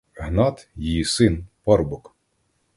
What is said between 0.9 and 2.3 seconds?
син, парубок.